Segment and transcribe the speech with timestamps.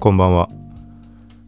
[0.00, 0.48] こんばんは。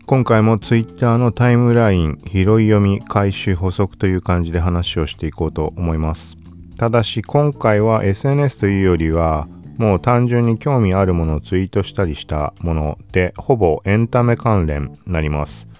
[0.04, 6.36] 今回も Twitter のタイムライン拾い読み回収補足という感じで話をしていこうと思います。
[6.76, 15.70] ただし今回は SNS というよりはもう単純に興味あるものをツイートしたりしたものでほぼエンタメ関連になります。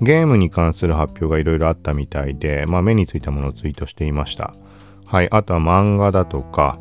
[0.00, 4.52] ゲームに関する発表がいろいろあったみたいで、まあ、目についたものをツイートしていました。
[5.04, 6.80] はい、あとは漫画だとか、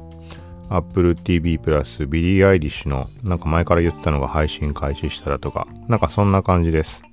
[0.76, 5.68] Apple TV プラスビリー・アイリッシュのなんか前から言ったのが配信開始したらとか。
[5.88, 7.04] なんかそんな感じです。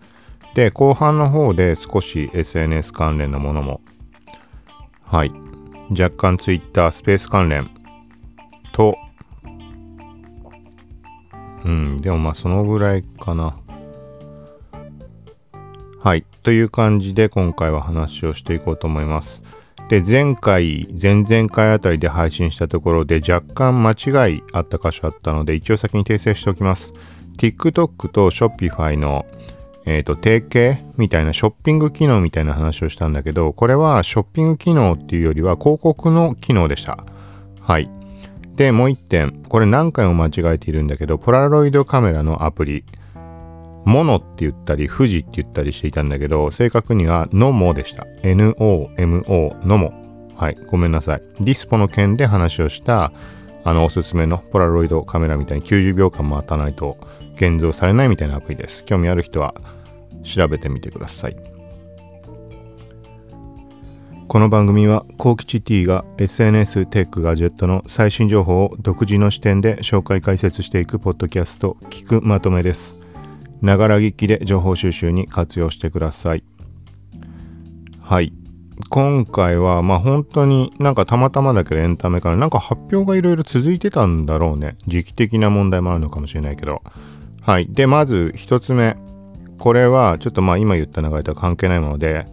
[0.55, 3.81] で後半の方で少し SNS 関連のものも。
[5.05, 5.33] はい。
[5.91, 7.71] 若干 Twitter スペース関連。
[8.73, 8.97] と。
[11.65, 13.57] うんでもまあそのぐらいかな。
[16.01, 16.25] はい。
[16.43, 19.43] という感じで今回は話をしていこうと思います。
[19.93, 26.95] で、前回、前々回あたりで配信したところで若干間違いあった箇所あったので、一応先に訂正しておきます。
[27.37, 29.27] TikTok と Shopify の、
[29.85, 37.05] えーと、提携みたいなショッピング機能みたいな話をしたんだけど、これはショッピング機能っていうよりは広告の機能でした。
[37.61, 37.91] はい。
[38.57, 42.83] で、もう一点、これ何回も間違えているんだけど、ポラロイドカメラのアプリ。
[43.85, 48.07] モノって言ったり、富士って言ったりしていたんだけど、正確にはノモでした。
[48.23, 49.93] N-O-M-O、ノモ。
[50.37, 51.23] はい、ごめんなさい。
[51.41, 53.13] ディスポの件で話をした、
[53.65, 56.97] あの、おすすめのポラロイドカメラみたいに90秒間待たないと
[57.35, 58.85] 現像されないみたいなアプリです。
[58.85, 59.55] 興味ある人は
[60.23, 61.37] 調べてみてください。
[64.29, 73.02] この番組は、コウキチ T が SNS テックガジェットの最新情報を独自の視点で紹介解説していくポッドキャスト、聞くまとめです。
[73.63, 76.45] ながら聞きで情報収集に活用してください。
[78.01, 78.33] はい。
[78.91, 84.77] 今回は、まあ本当になんかたまたまだけどエンタメからなんか発表がいろいろ続いてたんだろうね。
[84.87, 86.83] 時期的な問題もあるのかもしれないけど。
[87.41, 87.69] はい。
[87.71, 88.97] で、まず一つ目。
[89.59, 92.27] これはちょっとまあ今言った流れとは関係ないもので、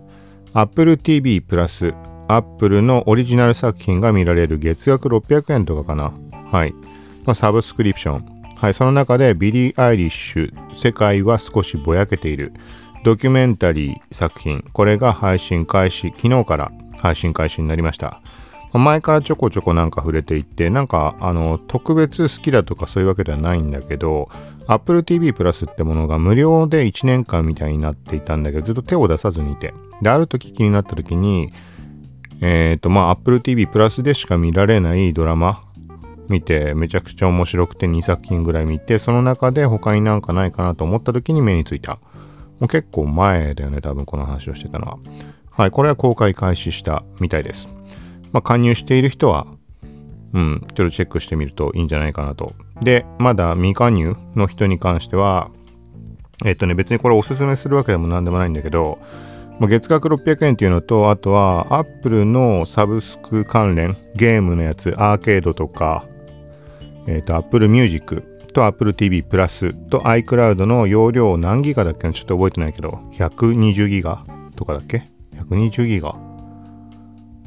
[0.53, 1.94] Apple TV プラス
[2.28, 6.13] Apple のオリジナル作品が見られる月額600円とかかな。
[6.51, 6.73] はい。
[7.25, 8.38] ま、サブスクリプション。
[8.59, 12.51] はい、その中でビリー・アイリッシュ「世界は少しぼやけている」
[13.05, 14.65] ドキュメンタリー作品。
[14.73, 18.21] これが配信開始昨日から配信開始になりました。
[18.73, 24.29] 前からちょこちょこなんか触れていってなんかあの特別好きだとかそういうわけではないんだけど
[24.67, 29.73] Apple TV プラスってものが無料で1年間みたいになっていたんだけどずっと手を出さずにいて。
[30.01, 31.53] である時気になった時に
[32.41, 35.63] えっ、ー、とまあ Apple TV プラスでしか見られないドラマ
[36.29, 42.00] 見てめちゃくちゃ面白くて2作品ぐらい見てその中で他になんかないかなと思った時に目についた。
[42.59, 44.97] もう結構前だよね多分この話をしてたのは。
[45.50, 47.68] はいこれは公開開始したみたいです。
[48.31, 49.47] まあ加入している人は
[50.34, 52.53] うんちょっとチェックしてみるといいんじゃないかなと。
[52.81, 55.50] でまだ未加入の人に関しては
[56.45, 59.00] えっとね別にこれおすすめするわけでも何でもないんだけど
[59.68, 66.06] 月額600円っていうのと、あとは Apple のサブスク関連、ゲームのやつ、アーケードとか、
[67.07, 68.23] えっ、ー、と、Apple Music
[68.53, 76.15] と Apple TV プラスと iCloud の容量何ギガだっけなちょっと覚えてないけど、120ギガとかだっけ ?120 ギガ？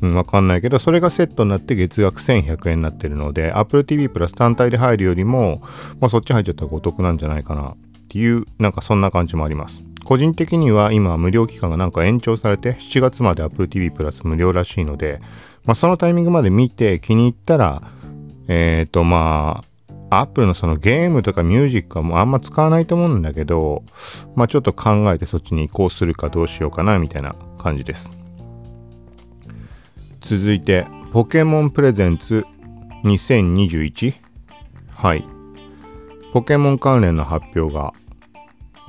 [0.02, 5.60] うん、わかんないけど、それがセットになって月額1100円になってるので、Apple TV プラス単体で入るよりも、
[6.00, 7.76] まあ、そっち入っちゃった方がお得なんじゃないかなっ
[8.08, 9.82] ていう、なんかそんな感じもあります。
[10.04, 15.20] 個人的には今無料期間がなんか延長されて7月まで Apple TV プラス無料らしいので、
[15.64, 17.82] まあ、そのタイミングまで見て気に入ったら
[18.48, 19.62] えっ、ー、とま
[20.10, 23.82] あ、アップルのそのゲームとかミュージックはもうあんま使わないと思うんだけど、
[24.34, 28.12] まあちょっと考えてそっちに移行するかどうしようかなみたいな感じです。
[30.20, 32.44] 続いて、ポケモンプレゼンツ
[33.04, 34.14] 2021
[34.90, 35.24] はい。
[36.32, 37.92] ポケモン関連の発表が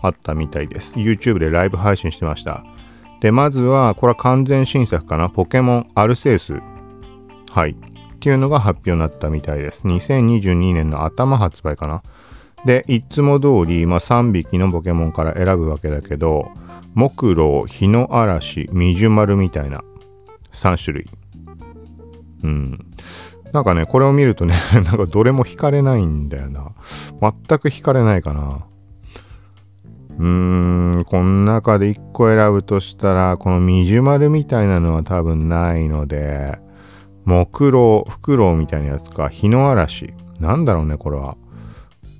[0.01, 0.95] あったみたいです。
[0.95, 2.63] YouTube でライブ配信してました。
[3.21, 5.29] で、まずは、これは完全新作かな？
[5.29, 6.61] ポケモンアルセウス。
[7.51, 7.75] はい。
[8.23, 9.85] っていうのが発表になったみたいです。
[9.85, 12.03] 2022年の頭発売かな。
[12.63, 16.49] で、いつも通り、まあ、3匹のポケモンから選ぶわけだけど、
[16.93, 19.83] 木狼、日の嵐、ミジュマルみたいな
[20.53, 21.09] 3種類。
[22.43, 22.79] うん。
[23.51, 26.71] なんかね、これを見るとね、 なんかどれも惹かれないんだよな。
[27.19, 28.67] 全く惹かれないかな。
[30.17, 36.63] うーん、この中で1個選ぶとしたら、このミジュマルみたいなのは多分ないので、
[37.25, 40.13] 木狼、フクロウみたいなやつか、日の嵐。
[40.39, 41.37] なんだろうね、これは。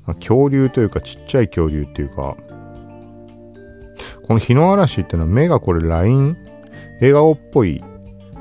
[0.06, 2.36] 恐竜というか、ちっちゃい恐竜っていうか、
[4.26, 6.38] この日の嵐っていうのは目がこれライン、
[7.00, 7.84] 笑顔っぽい、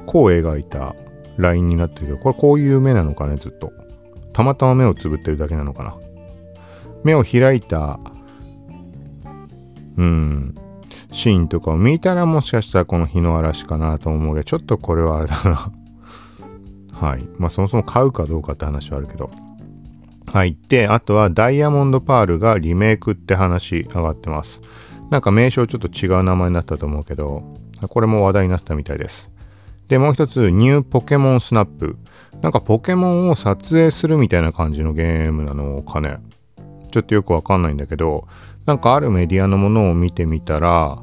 [0.07, 0.95] こう描いた
[1.37, 3.73] ラインになってるけど、これこういう目なのかね、ずっと。
[4.33, 5.97] たまたま目をつぶってるだけなのかな。
[7.05, 7.99] 目を開いた
[9.97, 10.55] うん
[11.11, 15.73] シーンとかを見たらもしかしたらこの日の嵐かなと思うけどちょっとこれはあれだな
[17.03, 17.29] はい。
[17.37, 19.29] まあそもそも買うかどうかって話はあるけど。
[20.27, 20.57] はい。
[20.69, 24.63] であとはダイヤモンドパールがリメイクって話上がってます。
[25.11, 27.43] なんか名称ちょっと違う名前になったと思うけど
[27.89, 29.33] これも話題になったみたいです。
[29.89, 31.97] でもう一つニューポケモンスナップ。
[32.41, 36.19] なんかポケモンを撮影するみたいな感じのゲームなのかね。
[36.93, 38.29] ちょっとよくわかんないんだけど
[38.65, 41.03] なんかあるメディアのものを見てみたら、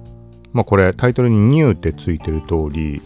[0.54, 3.01] まあこれタイトルにニューってついてる通り、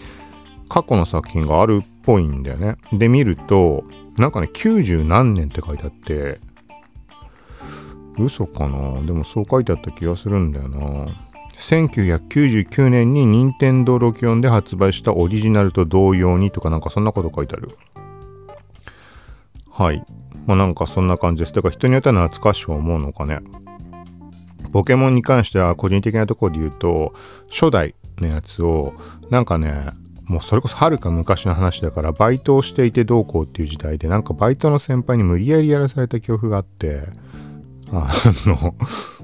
[0.69, 2.75] 過去の作品があるっぽいんだよね。
[2.91, 3.83] で、見ると、
[4.17, 6.39] なんかね、90何年って書いてあって、
[8.17, 9.01] 嘘かな？
[9.01, 10.79] でもそう書いてあった気がするんだよな。
[11.55, 17.77] 1999年に任天堂64で発売したオリジナルと同様にとかなんかそんなこと書いてある。
[19.71, 20.03] はい。
[20.45, 21.53] まあなんかそんな感じです。
[21.53, 23.39] だから人によっては懐かしく思うのかね。
[24.71, 27.13] ポケモンに関しては個人的なところで言うと、
[27.49, 28.93] 初代のやつを、
[29.29, 29.91] なんかね、
[30.25, 37.03] もうそれこそはるか昔の話だからバイトをしていてどうこうっていう時代でなんかバイトの先輩に無理やりやらされた記憶があって
[37.91, 38.11] あ
[38.45, 38.75] の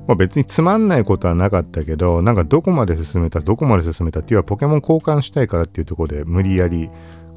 [0.07, 6.89] まあ別につまんないことはなかったけどなんかどこまで進めたどこまで進めたっていうのはポケモン交換したいからっていうところで無理やり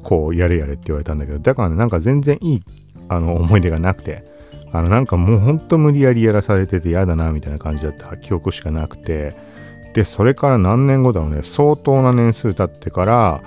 [0.03, 2.63] こうやれやれって言われたんだけどだからねなんか全然いい
[3.07, 4.25] あの思い出がなくて
[4.71, 9.35] あのなんかもうほんと無理やりやらされてて嫌だなみたいな感じだった記憶しかなくて
[9.93, 11.41] でそれから何年後だろうね。
[11.43, 13.43] 相当な年数経ってから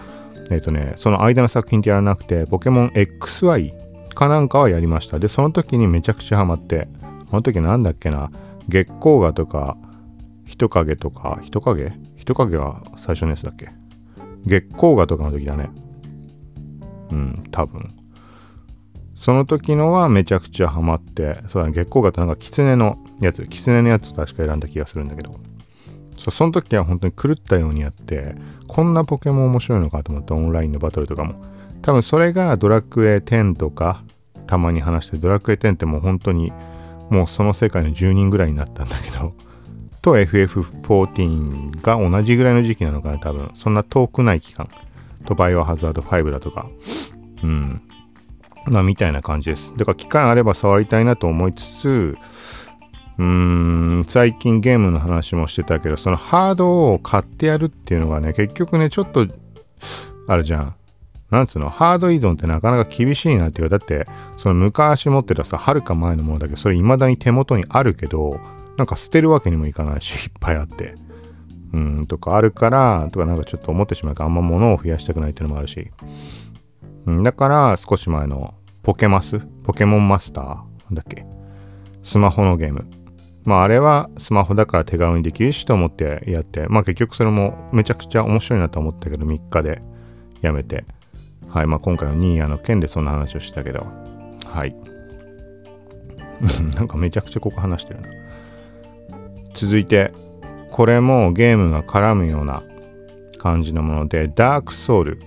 [0.50, 3.74] えっ、ー、とねその間の作品ってやらなくてポケモン XY
[4.14, 5.18] かなんかはやりました。
[5.18, 6.88] でその時にめちゃくちゃハマって
[7.30, 8.30] その時なんだっけな。
[8.68, 9.76] 月光河とか
[10.44, 11.92] 人影とか人影？
[12.16, 13.68] 人影は最初のやつだっけ？
[14.44, 15.70] 月光河とかの時だね。
[17.10, 17.94] うん多分。
[19.16, 25.40] その時のはめちゃくちゃハマって、そうだね、月光型なんか狐のやつ、狐のやつ確か選んだ気がするんだけど、
[26.16, 28.34] その時は本当に狂ったようにやって、
[28.66, 31.34] こんなポケモン面白いのかと思ったオンラインのバトルとかも。
[31.82, 34.02] 多分それがドラクエ10とか、
[34.46, 36.52] たまに話してドラクエ10ってもう本当に
[37.10, 39.34] もうその世界の10人ぐらいになったんだけど、
[40.02, 43.50] と FF14 が同じぐらいの時期なのかな、多分。
[43.54, 44.68] そんな遠くない期間。
[45.24, 46.68] とバイオハザード5だとか。
[47.42, 47.82] うん。
[48.66, 49.72] まあ、みたいな感じです。
[49.76, 52.18] だから機会あれば触りたいなと思いつつ、
[53.18, 59.26] うーん、最近ゲームの話もしてたけど、そのハードを買ってやるっていうのがね、結局ね、ちょっと、
[60.28, 60.74] あるじゃん。
[61.30, 68.38] なんつうの、ハード依存ってなかなか厳しいなっていうか、だって、その昔持ってたさ、はるか前のものだけど、それ未だに手元にあるけど、
[68.76, 70.94] なんか捨てるわけにもいかないし、 いっぱいあって。
[71.72, 75.90] うん、とかあるから、とかなんかちょっと思ってしまうか、あんま物を増やしたくないっていうのもあるし。
[77.06, 79.38] うんだから少し前のポケマス？
[79.62, 80.44] ポケモンマスター？
[80.46, 80.54] な
[80.90, 81.24] んだっけ？
[82.02, 82.84] スマホのゲーム。
[83.46, 89.82] まああれはスマホだから手軽にできるしと思ってやって、まあ結局それもめちゃくちゃ面白いなと思ったけど3日で
[90.42, 90.84] やめて、
[91.48, 93.86] はい、まあ今回のニーヤの件でそんな話をしたけど、
[94.44, 94.76] はい。
[96.74, 98.08] なんかめちゃくちゃここ話してるな。
[99.54, 100.12] 続いて、
[100.70, 102.62] これもゲームが絡むような
[103.38, 105.18] 感じのもので、ダークソウル。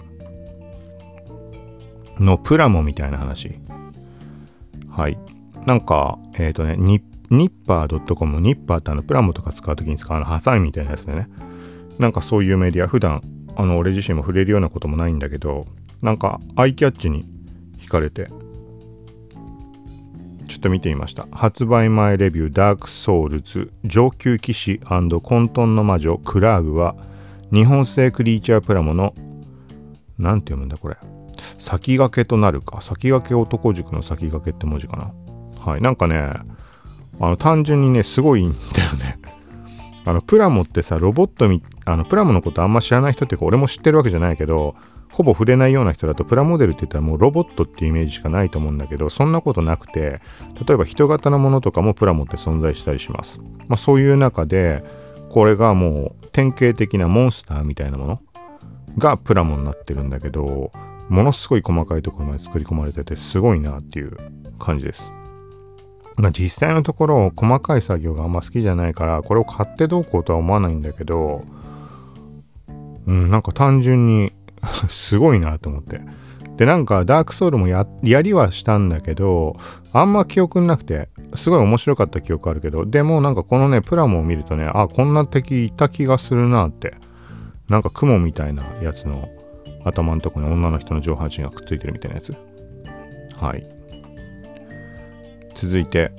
[2.20, 3.60] のプラモみたいな話。
[4.92, 5.18] はい。
[5.66, 6.76] なんか、えっ、ー、とね、
[7.30, 11.30] ニッパー .com、ニッパーってあのプラモとか使うときに使うのハサミみたいなやつでね。
[12.00, 13.22] なんかそういうメディア、普段、
[13.56, 15.68] あの、俺自身も触れるようなこともないんだけど、
[16.02, 17.26] なんかアイキャッチに
[17.78, 18.30] 惹かれて、
[20.48, 21.28] ちょっと見てみました。
[21.32, 26.96] 発売前レビュー、ダークソウルズ、上級騎士混沌の魔女、クラーグは、
[27.52, 29.14] 日本製クリーチャープラモの、
[30.18, 30.98] なんて読むんだこれ。
[31.60, 32.82] 先駆けとなるか。
[32.82, 35.12] 先駆け男塾の先駆けって文字かな。
[35.64, 35.82] はい。
[35.82, 36.34] なんかね、
[37.20, 39.20] あの、単純にね、すごいんだよね。
[40.06, 44.76] あの、プラモってさ、ロボットみ、あの、プラモのことあんま知らない人っていうか、俺も知ってるわけじゃないけど、
[45.12, 50.22] ほぼ触れないような人だと、プラモデルって言ったらもうロボットっていうイメージしかないと思うんだけど、そんなことなくて、
[50.66, 53.40] 例えば人型のものとかもプラモって存在したりします。
[53.68, 54.84] まあそういう中で、
[55.30, 58.22] これがもう典型的なモンスターみたいなもの
[58.98, 60.72] がプラモになってるんだけど、
[61.10, 64.16] ものすごい細かいところまで作り込まれててすごいなっていう
[64.60, 65.12] 感じです。
[66.22, 71.44] まあ実際のところ細かい作業があんま好きじゃないからこれを買ってどうこうとは思わないんだけど
[73.10, 74.32] うん、なんか単純に
[74.88, 76.00] すごいなと思って。
[76.58, 79.58] で、なんかダークソウルもやりはしたんだけど、
[79.94, 86.94] あんま記憶なくて、すごい面白かった記憶あるけど、でもなんかこのね、プラモを見るとね、あ、こんな敵いた気がするなって。
[87.70, 89.30] なんか雲みたいなやつの
[89.86, 92.36] 頭のとこに女の人の上半身がくっついてるみたいなやつ。
[93.40, 93.66] はい。
[95.60, 96.12] 続いて、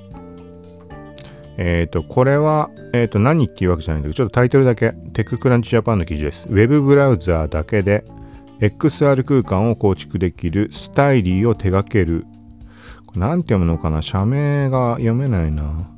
[1.57, 6.47] えっ、ー、と、これは、えっ、ー、と、何っていうわけじゃないんだけど、ちょっとタイトルだけ、テッククランチジャパンの記事です。
[6.49, 8.05] ウェブブラウザーだけで
[8.61, 12.27] XR 空間を構築できるスタイリーを手掛ける。
[13.15, 14.03] なんて読むのかな？
[14.03, 15.89] 社名が読めないな。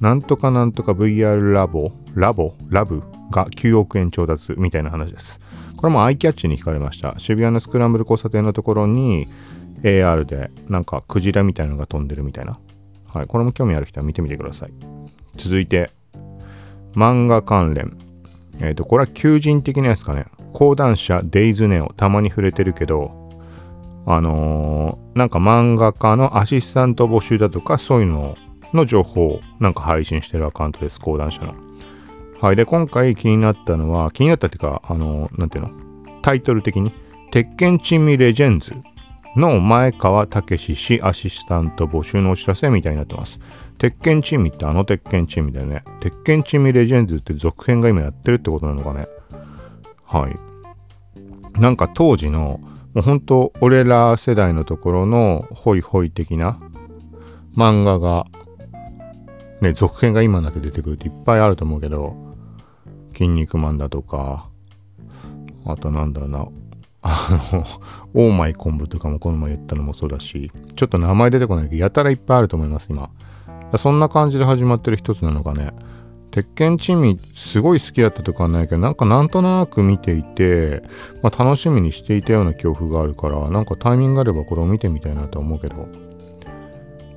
[0.00, 1.92] なんとかなんとか VR ラボ？
[2.14, 2.54] ラボ？
[2.68, 3.02] ラブ？
[3.30, 5.40] が9億円調達みたいな話です。
[5.76, 7.14] これもアイキャッチに惹かれました。
[7.18, 9.26] 渋谷のスクランブル交差点のところに
[9.82, 12.58] AR でなんかクジラみたいなのが飛んでるみたいな。
[13.12, 13.26] はい。
[13.26, 14.72] これも興味ある人は見てみてください。
[15.36, 15.90] 続いて、
[16.94, 17.96] 漫画関連。
[18.58, 20.26] えっ、ー、と、これは求人的なやつかね。
[20.52, 21.92] 講談社デイズネオ。
[21.96, 23.30] たまに触れてるけど、
[24.06, 28.36] あのー、なんか漫画家のアシスタント募集だとか、そういうの
[28.72, 31.00] の情報をなんか配信してるアカウントです。
[31.00, 31.54] 講談社の。
[32.40, 32.56] はい。
[32.56, 35.70] で、今回気になったのは、気になったっていうか、あのー、なんていうの？
[36.22, 36.92] タイトル的に、
[37.30, 38.74] 鉄拳珍味レジェンズ
[39.36, 43.38] の前川武氏アシスタント募集のお知らせみたいになってます。
[43.78, 45.84] 鉄拳チームってあの鉄拳チームだよね。
[46.00, 49.08] 鉄拳チームレジェンズって続編が今やってるってことなのかね。
[50.04, 51.60] はい。
[51.60, 52.60] なんか当時の、
[52.94, 56.60] もうほんと俺ら世代のところのホイホイ的な
[57.56, 58.26] 漫画が、
[59.62, 62.14] ね、続編が今になって出てくるっていっぱいあると思うけど、
[63.14, 64.48] 筋肉マンだとか、
[65.64, 66.46] あとなんだろうな、
[67.02, 67.64] あの、
[68.14, 73.10] オーマイ昆布とかもこの前言ったのもそうだし、ちょっと名前出てこないけど、やたらいっぱいあると思います、今。
[73.76, 75.72] そんな感じで始まってる一つなのかね。
[76.30, 80.82] 鉄拳珍味すごい好きだったとかはないけど、なんかなんとなく見ていて、
[81.22, 85.88] まあ、楽しみにしていたような恐怖があるから、なんかタイミングがあればこれを見てみたいなと思うけど。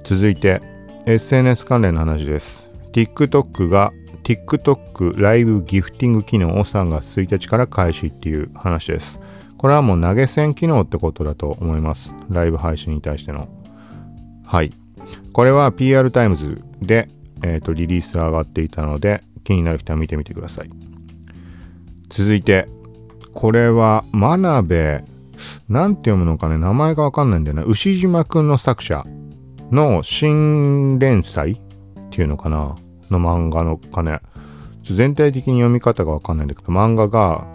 [0.04, 0.62] 続いて、
[1.06, 2.72] SNS 関連の話です。
[2.92, 9.22] TikTok が TikTok ライブギフティング機能を3月1日から開始っていう話です。
[9.66, 12.14] これはもう投げ銭機能ってことだと思います。
[12.30, 13.48] ライブ配信に対しての。
[14.46, 14.72] はい。
[15.34, 17.10] これは PR タイムズで、
[17.42, 20.70] えーと、リリース上がっていたので、気になる人は見てみてください。
[22.10, 22.68] 続いて、
[23.34, 25.04] これは真鍋、
[25.68, 27.64] なんて読むのかね、名前がわかんないんだよな。
[27.64, 29.04] ウシジマくんの作者
[29.72, 31.60] の新連載っ
[32.12, 32.76] ていうのかな
[33.10, 34.20] の漫画のかね。
[34.84, 37.48] 全体的に読み方がわかんないんだけど、漫画が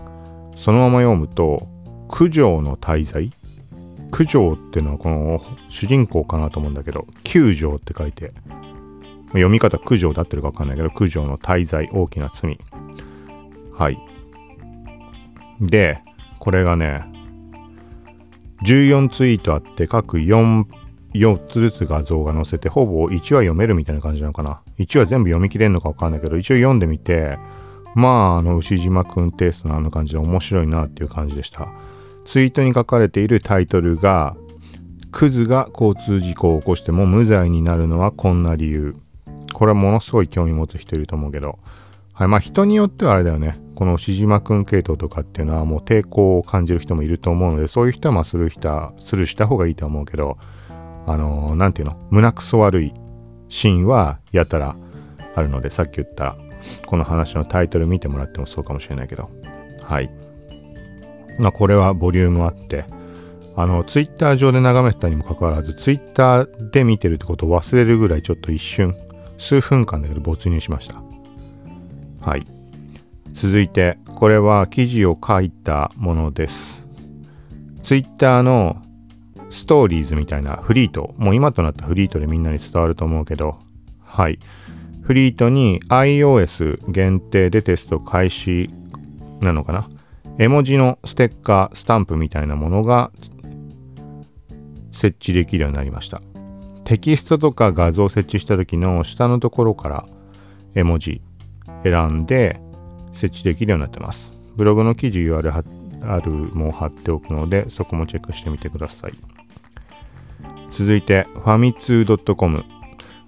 [0.57, 1.69] そのまま読むと、
[2.11, 3.33] 九条の滞在？
[4.13, 8.33] 九条っていうのはこの主人公かなと思うんだけど、九条って書いて、
[9.29, 12.59] 読み方九条だってるかわかんないけど、九条の滞在、大きな罪。
[13.73, 13.99] はい。
[15.61, 16.03] で、
[16.39, 17.05] これがね、
[18.65, 20.65] 14ツイートあって各4、
[21.15, 24.63] 4つずつ画像が載せて、ほぼ1話読めるみたいな感じなのかな。
[24.79, 27.39] 1話全部読み切れるのかわかんないけど、一応読んでみて、
[27.95, 31.69] まあ、あの、牛島くんテイストのあの感じで面白いなっていう感じでした。
[32.31, 34.37] ツイートに書かれているタイトルが、
[35.11, 38.95] クズが交通事故を起こしても無罪になるのはこんな理由。
[39.53, 41.59] これはものすごい興味持つ人いると思うけど。
[42.13, 42.29] はい。
[42.29, 43.61] まあ人によってはあれだよね。
[43.75, 50.39] このしじまくん系統とかっていうのはもう抵抗を感じる人もいると思うので、そういう人はまあする人、するした方がいいと思うけど、
[51.09, 51.97] あのー、ていうの？
[52.11, 52.95] 胸くそ悪い
[53.49, 54.77] シーンはやたら
[55.35, 56.37] あるので、さっき言った
[56.87, 59.29] この話のタイトル見てもらってもそうかもしれないけど。
[59.83, 60.09] はい。
[61.39, 62.85] まあ、これはボリュームあって、
[63.57, 68.95] あの、ツイッター上で眺めてたにもかかわらず、ツイッターで見てるってことを忘れるぐらいちょっと一瞬、
[69.39, 71.03] 数分間だけど没入しました。
[72.21, 72.47] はい。
[73.33, 76.87] 続いて、これは記事を書いたものです。
[77.83, 78.83] ツイッターの
[79.51, 83.57] ストーリーズみたいなフリート、もう今となったフリートでみんなに伝わると思うけど、
[84.05, 84.39] はい。
[85.03, 88.71] フリートに iOS 限定でテスト開始
[89.41, 89.89] なのかな？
[90.41, 93.11] 絵文字のステッカー、スタンプみたいなものが
[94.91, 96.23] 設置できるようになりました。
[96.85, 100.07] テキストとか画像を設置した時の下のところから
[100.75, 101.21] 絵文字
[101.83, 102.59] 選んで
[103.13, 104.31] 設置できるようになってます。
[104.57, 105.63] ブログの記事 URL
[106.11, 109.13] あるも貼っておくのでそこもチェックしてみてください。
[110.71, 112.65] 続いてファミツー .com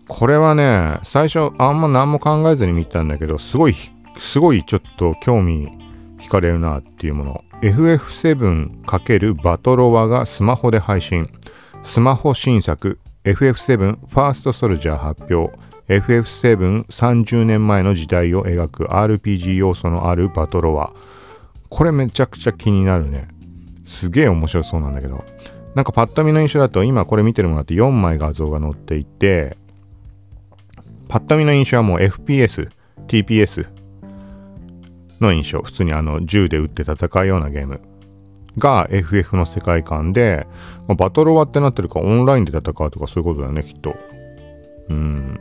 [0.09, 3.75] これはね最初あんま何も考えずに見たんだけどすごい
[4.19, 5.82] すごいちょっと興味
[6.23, 7.45] 惹かれるなっていうもの。
[7.63, 11.29] FF7× バトロワがスマホで配信。
[11.83, 12.99] スマホ新作。
[13.25, 15.57] FF7 ファーストソルジャー発表。
[15.89, 20.93] FF730 年前の時代を描く RPG 要素のあるバトロワ。
[21.69, 23.29] これめちゃくちゃ気になるね。
[23.85, 25.25] すげえ面白そうなんだけど。
[25.75, 29.57] なんかパッと見の印象だと今これ見てるものだと4枚画像が載っていて
[31.09, 32.71] パッと見の印象はもう FPS、
[33.07, 33.67] TPS
[35.23, 35.63] の印象。
[35.63, 37.81] 普通にあの銃で撃って戦うようなゲーム
[38.59, 40.47] が FF の世界観で、
[40.87, 43.97] まあ、バトル終わってなってるからオンラインで戦うとかそういうことだよね、きっと。
[44.89, 45.41] うん。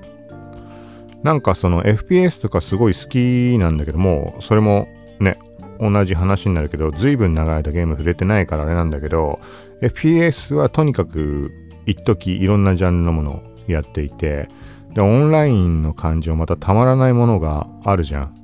[1.23, 4.88] なんかその FPS とかすごい好きなんだけども、それも
[5.19, 5.38] ね、
[5.79, 9.39] 同じ話になるけど、随分長い間ゲーム触れてないからあれなんだけど、
[9.81, 11.51] FPS はとにかく
[11.85, 14.47] 一時いろんなジャンルのものをやっていて、
[14.93, 18.40] で、オンラインの感じはまたたまらないものがあるじゃん。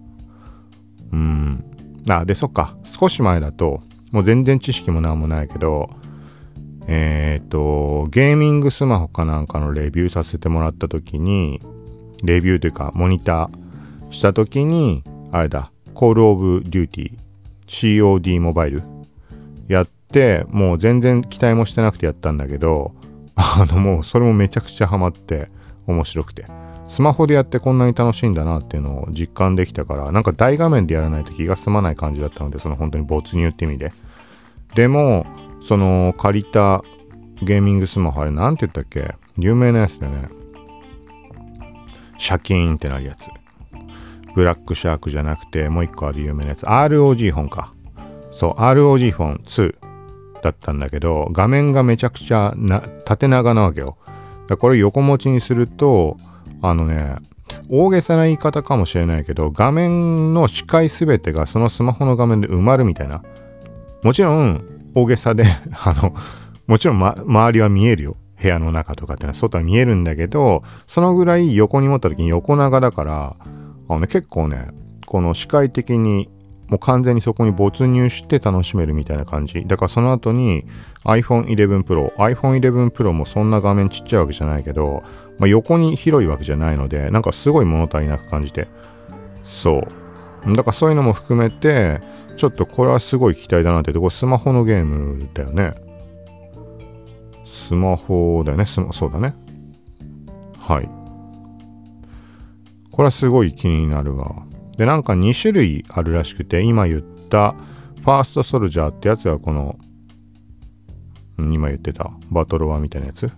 [1.12, 1.64] うん。
[2.10, 2.76] あ、で、そっか。
[2.86, 5.90] 少し前だと、もう全然知識もなんもないけど、
[6.88, 11.62] えっ、ー、と、ゲーミングスマホかなんかのレビューさせてもらった時に、
[12.24, 17.18] レビューというか、モニターした時に、あれだ、コールオブデューティー、
[17.68, 18.84] COD モバイル
[19.68, 22.94] やって、もう全然期待もしてなくてやったんだけど、
[23.36, 25.50] あのもうそれもめちゃくちゃハマって
[25.86, 26.46] 面白くて。
[26.90, 33.94] スマホでやってこんなに楽しいんだなっていうのを実感できたから、なんか大画面でやらないと気が済まない感じだったので、その本当に没入って意味で。
[34.76, 35.26] でも、
[35.62, 36.84] その借りた
[37.42, 39.16] ゲーミングスマホあれなんて言ったっけ？
[39.38, 40.30] 有名なやつだよね。
[42.18, 43.28] シャキーンってなるやつ。
[44.34, 46.66] ブラックシャークじゃなくて、もう一個ある有名なやつ。
[46.66, 47.74] ROG フォンか。
[48.32, 49.76] そう、ROG フォン2
[50.42, 53.98] だったんだけど、画面がめちゃくちゃな縦長なわけよ。
[54.48, 56.18] だこれ横持ちにすると、
[56.62, 57.16] あのね、
[57.70, 63.24] 大げさな言い方かもしれないけど、画面の視界すべてがそのスマホの画面で埋まるみたいな。
[64.04, 64.64] もちろん、
[64.96, 66.14] 大げさで あの、
[66.68, 68.18] もちろん、ま、周りは見えるよ。
[68.40, 73.36] 部屋の中とかってのは外は見えるんだけど、そのぐらい横に持った時に横長だから、
[73.90, 74.68] あのね、結構ね、
[75.08, 76.30] この視界的に
[76.70, 79.66] もう完全にそこに没入して楽しめるみたいな感じ。
[79.66, 80.66] だからその後に
[81.06, 82.14] iPhone 11 Pro。
[82.16, 85.04] iPhone 11 Pro もそんな画面ちっちゃいわけじゃないけど、
[85.40, 88.68] まあ、横に広いわけじゃないので、なんかすごい物足りなく感じて。
[89.46, 89.84] そ
[90.46, 90.56] う。
[90.56, 92.02] だからそういうのも含めて、
[92.36, 95.74] ちょっとこれはすごい期待だなってこれスマホのゲームだよね。
[97.46, 98.66] スマホだよね。
[98.66, 99.34] スマそうだね。
[100.60, 100.90] はい。
[102.92, 104.44] これはすごい気になるわ。
[104.78, 107.56] で、なんか2種類あるらしくて、今言った
[108.04, 109.78] ファーストソルジャーってやつがこの、
[111.38, 113.30] 今言ってたバトルワンみたいなやつ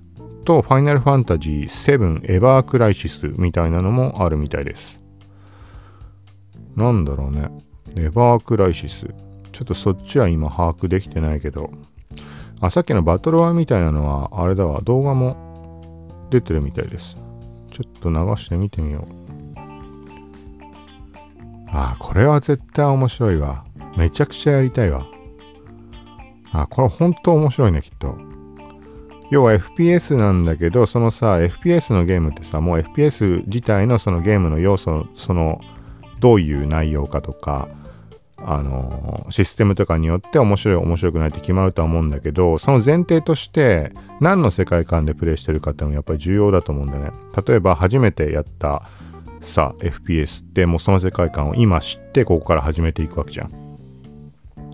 [0.45, 4.99] と、ファイナルファンタジー7エバークライシスみたいなのもあるみたいです。
[6.75, 7.49] なんだろうね。
[7.95, 9.07] エバークライシス。
[9.51, 11.69] ちょっとそっちは今把握できてないけど、
[12.61, 17.15] あ、さっきのバトルワンみたいなのは、あれだわ、動画も出てるみたいです。
[17.71, 19.28] ちょっと流してみてみよう。
[21.71, 23.65] ああ、これは絶対面白いわ。
[23.97, 25.05] めちゃくちゃやりたいわ。
[26.51, 28.17] あ、これ本当面白いね、きっと。
[29.31, 35.61] 要は FPS なんだけど、そのさ、FPS のゲームってさ、もう FPS 自体のそのゲームの要素、その、
[36.19, 37.69] どういう内容かとか、
[38.41, 47.11] あのシステムとかによって面白い面白くないって決まるとは思うんだけどその前提として何の世界観でプレイしてるかっていうのもやっぱり重要だと思うんだね
[47.45, 48.83] 例えば初めてやった
[49.41, 53.69] さ FPS ってもうその世界観を今知ってここから始めていくわけじゃん。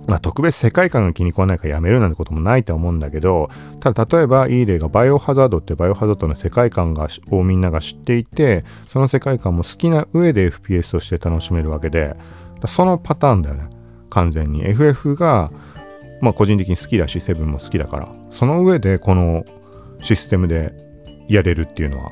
[0.07, 3.49] まあ特別世界観が気に食わないからやめるなんてこともないと思うんだけど、
[3.79, 12.15] ただ例えばいい例がバイオハザードってバイオハザードの世界観がをみんなが知っていて、その世界観も好きな上で FPS として楽しめるわけで、
[12.67, 13.69] そのパターンだよね。
[14.09, 14.63] 完全に。
[14.65, 15.51] FF が、
[16.21, 19.43] まあ個人的に好きだし、セブンも好きだから、その上でこの
[20.01, 20.73] システムで
[21.27, 22.11] やれるっていうのは、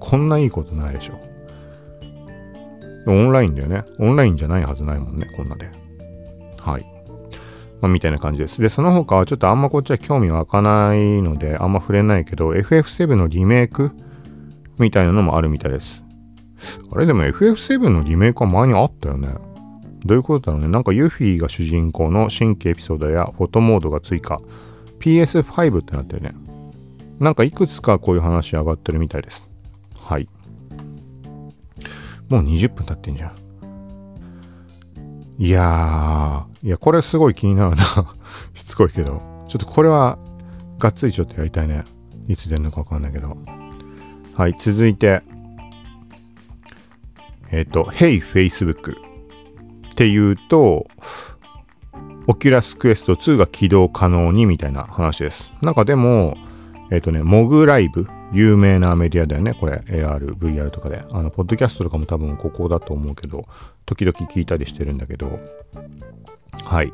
[0.00, 1.20] こんないいことないでしょ。
[3.06, 3.84] オンラインだよね。
[3.98, 5.70] オンラインじゃないはずないもんね、こんなで。
[6.58, 6.86] はい。
[7.80, 8.60] まあ、みたいな感じです。
[8.60, 13.92] で、その他はちょっとあんまこっちは興味湧かないので、あんま触れないけど、FF7 のリメイク
[14.78, 16.02] みたいなのもあるみたいです。
[16.90, 17.06] あれ？
[17.06, 19.28] でも FF7 のリメイクは前にあったよね。
[20.04, 20.68] どういうことだろうね。
[20.68, 24.40] なんかユフィが主人公の新規エピソードやフォトモードが追加。
[25.00, 26.34] PS5 ってなってるね。
[27.18, 29.50] なんかいくつかこういう話上がってるみたいです。
[30.06, 30.28] はい。
[32.28, 33.32] もう20分経ってんじゃん。
[35.38, 37.84] いやー、いや、これすごい気になるな。
[38.54, 39.20] しつこいけど。
[39.48, 40.16] ちょっとこれは、
[40.78, 41.84] がっつりちょっとやりたいね。
[42.28, 43.36] いつ出るのかわかんないけど。
[44.34, 45.22] はい、続いて。
[47.50, 50.86] えっ、ー、と、Hey Facebook っていうと、
[52.28, 55.50] オキュラスクエスト2が起動可能にみたいな話です。
[55.62, 56.36] なんかでも、
[56.92, 59.82] えっ、ー、とね、モグライブ有名なメディアだよね、これ。
[59.86, 61.04] AR、VR とかで。
[61.10, 63.46] あの、ポッドキャストとかも多分ここだと思うけど、
[63.84, 65.38] 時々聞いたりしてるんだけど、
[66.64, 66.92] はい。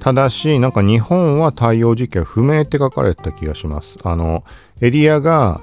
[0.00, 3.98] ただし、なんか日本は対応時期は不明って書かれてた気がします。
[4.02, 4.44] あの、
[4.80, 5.60] エリアが、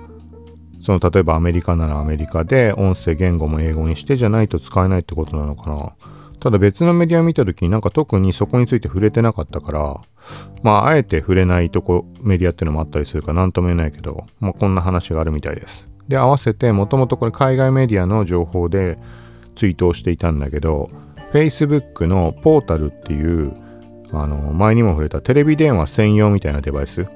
[0.82, 5.96] その、例えばアメリカならアメリカで、音声、言語も英語にしてじゃないと使えないってことなのかな。
[6.40, 10.02] ただ別のメディア見た時になんか特にそこについて触れてなかったから、
[10.62, 15.88] まああえて触れないとこメディアっていうのもあったりするから何とも言えないけど、まあこんな話があるみたいです。
[16.08, 18.98] で合わせてもともとこれ海外メディアの情報で
[19.56, 20.90] ツイートをしていたんだけど
[21.32, 23.54] Facebook のポータルっていう
[24.12, 27.08] あの前にも触れたテレビ電話専用みたいなデバイス。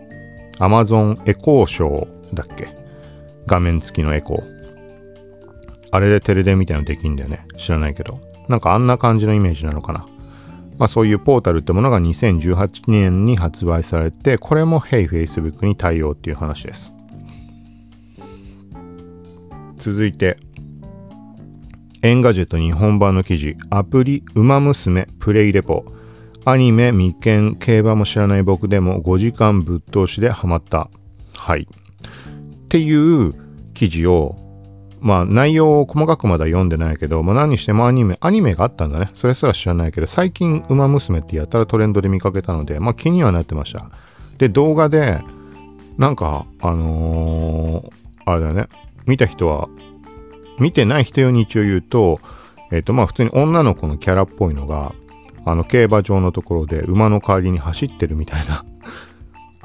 [0.59, 2.75] Amazon エコーショーだっけ？
[3.45, 4.43] 画面付きのエコー
[5.91, 7.45] あれでテレ電みたいなのできんだよね。
[7.57, 8.19] 知らないけど。
[8.49, 10.05] なんかあんな感じのイメージなのかな。
[10.77, 16.93] まあそういうポータルってものが2018年に発売されてこれも Hey Facebook に対応っていう話です。
[19.77, 20.37] 続いて
[22.03, 25.85] エンガジェット日本版の記事アプリ「ウマ娘プレイレポ」
[26.45, 30.89] アニメ未見競馬も知らない僕でも5時間ぶっ通しでハマった。
[31.35, 31.63] はい。
[31.63, 33.33] っていう
[33.73, 34.46] 記事を
[34.99, 39.11] まあ内容を細かくまだ読んでないけど、まあ、何にしてもアニメアニメがあったんだね。
[39.13, 43.89] それすら知らないけど最近「ウマ娘」ってやったらトレンドで見かけたのでまあ気にはなってました。
[44.37, 45.21] で動画で
[45.97, 47.91] なんかあのー、
[48.25, 48.67] あれだね。
[49.05, 49.69] 見た人は
[50.59, 52.19] 見てない人用に一応言うと、
[52.71, 54.93] えっ、ー、とまあ普通に女の子のキャラっぽいのが、
[55.45, 58.65] あの競馬場のところで馬の代わりに走ってるみたいな。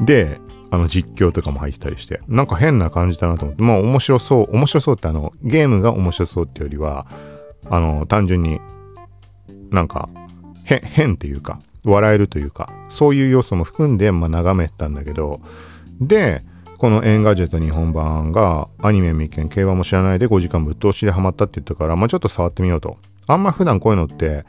[0.04, 0.38] で、
[0.72, 7.06] あの実況とかも入ってたりして、なんか変な感じだなと思って、まあ面白そう、面白そうってあの、ゲームが面白そうってよりは、
[7.68, 8.58] あの、単純に
[9.70, 10.08] なんか
[10.64, 15.42] 変、変っていうか、笑えるというか、そういう要素も含んで、まあ眺めたんだけど、
[16.00, 16.42] で、
[16.78, 22.96] このエンガジェット日本版がアニメ未見競馬も知らないで5時間ぶっ通しでハマったって言ったから、まあ、ちょっと触ってみようと。
[23.26, 24.46] あんま普段こういうのって、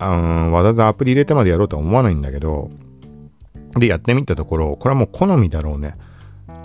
[0.00, 2.70] うん、わざわざアプリ入れてまでやろうとは思わないんだけど、
[3.76, 5.96] で、やってみたところ、これはもう好みだろうね。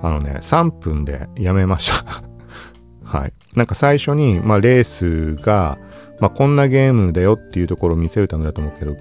[0.02, 2.24] あのね、3分でやめました
[3.04, 3.34] はい。
[3.56, 5.78] なんか最初に、まあ、レースが、
[6.20, 8.96] まあ、こんなゲームだよっていうところを見せるためだと思うけど、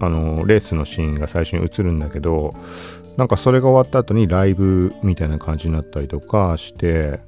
[0.00, 2.54] あの、レースのシーンが最初に映るんだけど、
[3.16, 7.20] なんかそれが終わった後にライブみたいな感じになったりとかして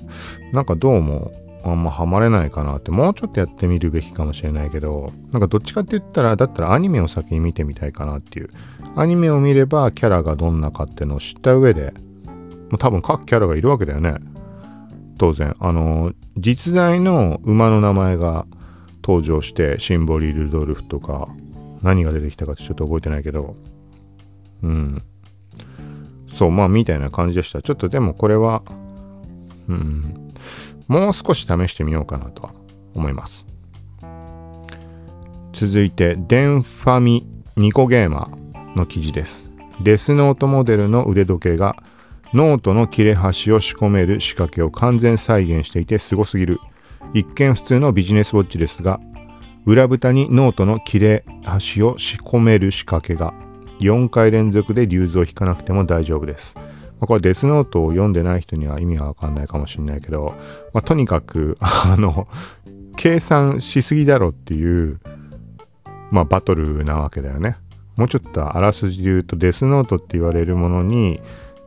[0.52, 1.32] なんかどうも
[1.64, 8.50] あんまハマれないかなってもうちょっとやってみるべきかもしれないけどなんかどっちかって言ったらだったらアニメを先に見てみたいかなっていう
[8.96, 11.92] アニメを見ればキャラがどんなかっていうのを知った上で
[12.70, 14.16] もう多分各キャラがいるわけだよね。
[15.18, 15.54] 当然。
[15.60, 18.46] あの実在の馬の名前が
[19.02, 21.28] 登場してシンボリ・ルドルフとか
[21.82, 23.54] 何が出てきたかってちょっと覚えてないけど。
[24.62, 25.02] うん。
[26.28, 27.62] そう、まあ、みたいな感じでした。
[27.62, 28.62] ちょっとでもこれは、
[29.68, 30.32] うん、
[30.88, 32.52] もう少し試してみようかなとは
[32.94, 33.46] 思います。
[35.52, 38.45] 続いて、デンファミニコゲーマー。
[38.76, 39.50] の記事です。
[39.80, 41.76] デスノートモデルの腕時計が
[42.32, 46.60] ノートの切れ端を仕込める仕掛けを完全再現していてすごすぎる。
[47.14, 49.00] 一見普通のビジネスウォッチですが、
[49.64, 53.34] 裏蓋にノートの切れ端を仕込める仕掛けが
[53.80, 56.56] 4回連続でリューズを引かなくても大丈夫です。
[57.00, 60.34] これデスノートを読んでない人には意味がわかんないかもしれないけど、
[60.72, 62.26] まあ、とにかく、あの、
[62.96, 64.98] 計算しすぎだろっていう、
[66.10, 67.58] まあ、バトルなわけだよね。
[67.96, 71.20] もうちょっとあらすじで言うとデスノートって言われるものに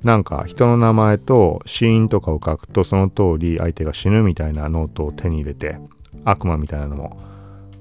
[0.04, 5.78] なんか人の名前と死因とかを書くとその通り相手が死ぬみたいなノートを手に入れて
[6.24, 7.22] 悪魔みたいなのも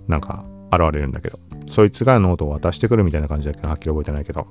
[0.08, 4.46] なんか現れるんだけどそいつがノートを渡してくるみたいな感じだけど、はっきり覚えてないけど。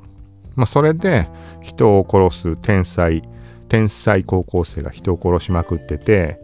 [0.55, 1.27] まあ、それで
[1.61, 3.21] 人を殺す天才、
[3.69, 6.39] 天才高校生が人を殺しまくってて、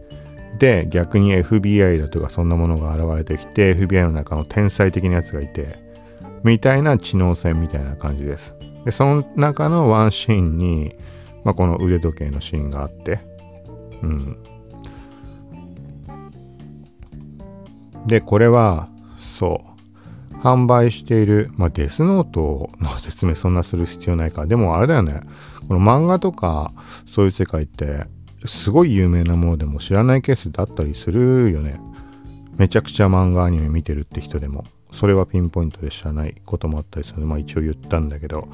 [0.58, 5.83] で、逆に FBI だとかそんなものが現れてきて、FBI の中の天才的なやつがいて、
[6.44, 8.54] みたいな知能戦みたいな感じです。
[8.84, 10.94] で、その中のワンシーンに、
[11.42, 13.20] まあ、この腕時計のシーンがあって、
[14.02, 14.36] うん。
[18.06, 19.74] で、これは、そう。
[20.44, 24.44] 販売している、まあ、デスノートの説明そんなする必要ないか。
[24.44, 25.20] でもあれだよね。
[25.66, 26.72] この漫画とか
[27.06, 28.04] そういう世界って
[28.44, 31.80] すごい有名なものでも知らないケースだったりするよね。
[32.58, 34.64] めちゃくちゃ漫画アニメ見てるって人でも。
[34.94, 38.48] それはピンポイントで知らないこともあったりするので、まあ一応言ったんだけど。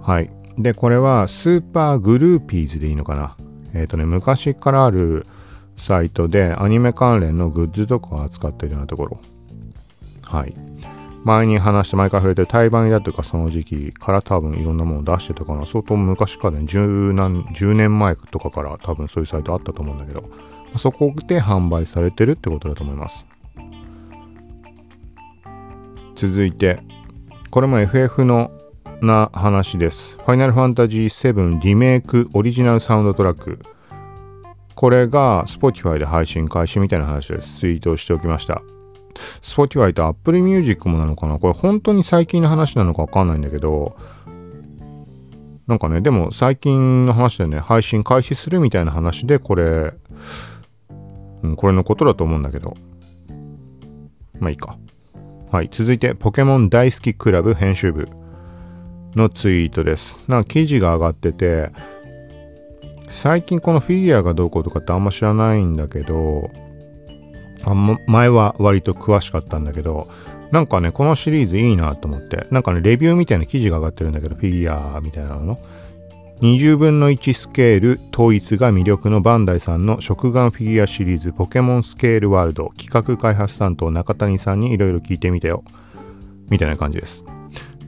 [0.00, 0.30] はい。
[0.58, 3.36] で、これはスーパーグルーピーズでいいのかな？
[3.74, 5.26] えっ、ー、とね、昔からある
[5.76, 9.20] サイトでアニメ関連のグッズとかを扱ってるようなところ。
[10.22, 10.54] はい。
[11.24, 20.24] 前に話して毎回触れてタイバニだとかその時期から多分いろんなものを出してたかな相当昔からね10何10年前とかから多分そういうサイトあったと思うんだけど
[20.76, 23.24] そこで販売されてるってことだと思います
[26.28, 26.80] 続いて
[27.50, 28.50] これも FF の
[29.00, 33.58] な話ですファイナルファンタジー7リメイクオリジナルサウンドトラック
[34.74, 37.58] これが Spotify で配信開始みたいな話です。
[37.58, 38.62] ツイートをしておきました。
[39.40, 41.38] Spotify と Apple Music もなのかな？
[41.38, 43.96] これ本当に最近の話なのかわかんないんだけど、
[45.66, 49.92] なんかね、でも最近の話でね、配信開始するみたいな話で、これ、
[51.42, 52.74] うん、これのことだと思うんだけど。
[54.40, 54.76] まあいいか。
[55.52, 55.68] はい。
[55.70, 58.08] 続いて、ポケモン大好きクラブ編集部
[59.14, 60.18] のツイートです。
[60.26, 61.70] なんか記事が上がってて、
[63.10, 66.50] 最近このフィギュアがどうこうとかってあんま知らないんだけど、
[67.64, 67.74] あ
[68.06, 70.08] 前は割と詳しかったんだけど、
[70.52, 75.58] なんかね、このシリーズいいなと思って、なんかね、レビューみたいな記事が上がってるんだけど、フィギュアみたいなの。
[76.42, 85.62] 20分の1スケール統一が魅力のバンダイさんの食玩フィギュアシリーズポケモンスケールワールド企画開発担当中谷さんにいろいろ聞いてみてよ。
[86.48, 87.22] みたいな感じです。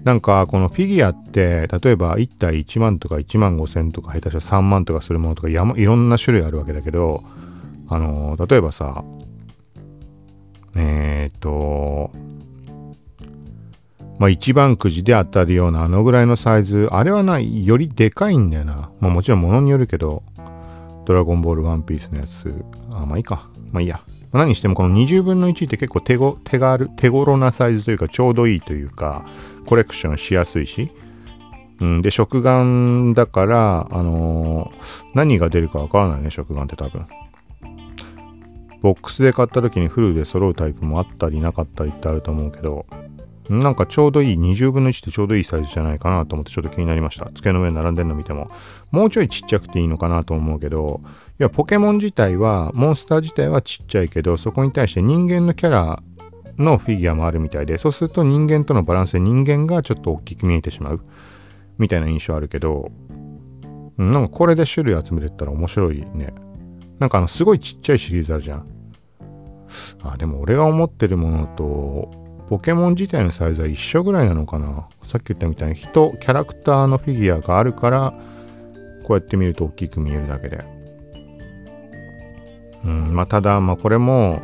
[0.04, 5.64] なんかこのフィギュアって例えば1体1万とか1万5千とか下手したら3万とかするものとかいろ
[5.96, 7.24] んな種類あるわけだけど
[7.88, 9.02] あの例えばさ
[10.76, 12.12] えっ、と
[14.24, 18.90] まあ一番くじで当たるようなあのぐらいのサイズあれはないよりでかいんだよな。
[18.98, 20.22] まあもちろん物によるけど
[21.04, 22.54] ドラゴンボールワンピースのやつ。
[22.90, 23.50] あまあいいか。
[23.70, 24.00] まあいいや。
[24.32, 29.26] 何してもこの20分の1って結構手ご手軽手頃なサイズというかちょうどいいというか
[29.66, 30.90] コレクションしやすいし、
[31.82, 37.06] うん、で、食玩だから、あのー、何が出るかわからないね、食玩って多分。
[38.80, 42.86] ボックスで買った時にフルで揃うタイプもあったりなかったりってあると思うけど、
[43.48, 47.30] なんかちょうどいい、20分の1ってちょうどいいサイズじゃないかなと思ってちょっと気になりました。
[47.34, 48.50] 机の上に並んでるの見ても。
[48.90, 51.02] もうちょいちっちゃくていいのかなと思うけど、
[51.38, 56.02] いや、ポケモン自体は、モンスター自体はちっちゃいけど、そこに対して人間のキャラ
[56.58, 61.00] のフィギュアもあるみたいで、そうすると人間とのバランスで人間がちょっと大きく見えてしまう
[61.78, 62.90] みたいな印象あるけど、
[63.98, 66.32] なんかこれで種類集めてったら面白いね。
[66.98, 68.66] なんかあのすごいちっちゃいシリーズあるじゃん。
[70.02, 74.88] あ、でも俺が思ってるものと、ポケモン自体のサイズは一緒ぐらいなのかな？
[75.06, 78.14] さっき言ったみたいに人、キャラクターのフィギュアがあるから、
[79.04, 80.64] こうやって見ると大きく見えるだけで。
[82.84, 84.42] うん、まあただ、まあこれも、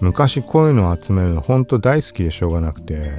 [0.00, 3.12] 昔こういうのを集めるの本当大好きでしょうがなくて、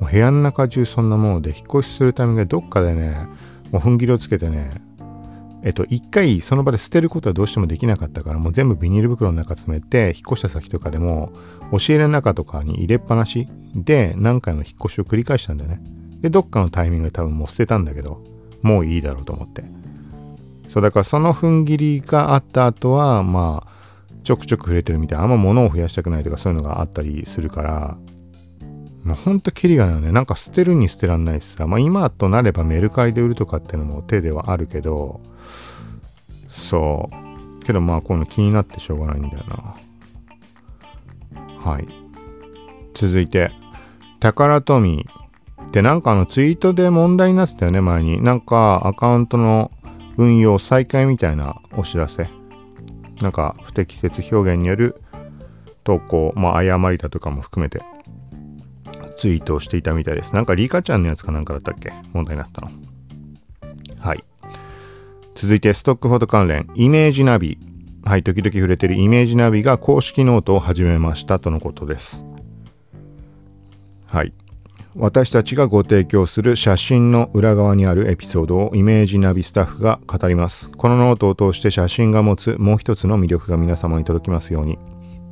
[0.00, 3.26] もう部屋の中中そんなもので引っ越しするためにどっかでね、
[3.70, 4.80] もう踏ん切りをつけてね、
[5.64, 11.32] えっと、一回その場で捨てることはどうしてもできなかったから、もう全部ビニール袋の中詰めて、引っ越した先とかでも、
[11.68, 15.80] 押し入れの中とかに入れっぱなしで何回も引っ越しを繰り返したんだよね。
[16.20, 18.22] で、どっかのタイミングで多分もう捨てたんだけど、
[18.60, 19.64] もういいだろうと思って。
[20.68, 23.72] そうだからその踏ん切りがあった後は、まあ、
[24.24, 27.96] ちょくちょく触れてるみたいな、あんま物を増やしたくないとかそういうのがあったりするから、
[29.04, 30.12] まあ、ほんとキリがないよね。
[30.12, 35.20] なんか捨てるに捨てらんないしさ、まあ今となればメルカリで売るとかっていうのも手ではあるけど、
[36.52, 37.10] そ
[37.60, 37.64] う。
[37.64, 39.74] けどまあこの気になってしょうがないんだよな。
[41.58, 41.88] はい。
[42.94, 43.50] 続いて、
[44.20, 45.06] 宝富
[45.66, 48.22] ってなんかあのツイートで問題になってたよね、前に。
[48.22, 49.70] なんかアカウントの
[50.18, 52.28] 運用再開みたいなお知らせ。
[53.20, 55.00] なんか不適切表現による
[55.84, 57.80] 投稿、まあ誤りだとかも含めて
[59.16, 60.34] ツイートをしていたみたいです。
[60.34, 61.92] なんかリカちゃんのやつかなんかだったっけ？
[62.12, 62.70] 問題になったの。
[64.00, 64.24] はい。
[65.34, 67.58] 続いてストックフォト関連、イメージナビ。
[68.04, 72.24] はい、時々触れてるイメージナビが公式ノートを始めましたとのことです。
[74.06, 74.34] はい。
[74.94, 80.68] 私たちがご提供する写真の裏側にあるエピソードをイメージナビスタッフが語ります。
[80.68, 84.78] このノートを通して写真が持つもう一つの魅力が皆様に届きますように。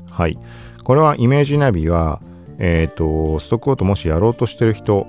[0.08, 0.38] はい。
[0.82, 2.22] これはイメージナビは、
[2.58, 5.06] えっ、ー、と、ストックフォトもしやろうとしてる人、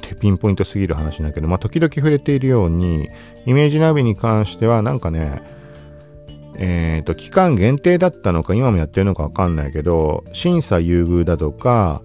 [0.00, 3.08] ってピンポイントすぎる話だけど、まあ、時々触れているように、
[3.46, 5.42] イメージナビに関してはなんかね、
[6.56, 12.02] えっ、ー、と、期間限定だったのか、今もやってるのかわかんないけど、審査優遇だとか、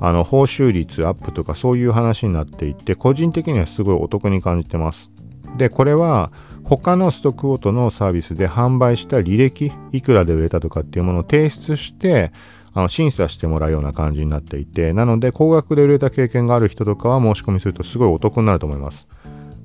[0.00, 5.10] あの報酬率アップとかそういう話になっていて個人的にはすごいお得に感じてます。
[5.56, 6.32] でこれは
[6.64, 12.32] 他のストックオートのサービスで販売した履歴いくらで売れたとかっていうものを提出して
[12.76, 19.08] あの審査してもらうような感じになっていてなので高額で売れた経験がある人とかは申し込みするとすごいお得になると思います。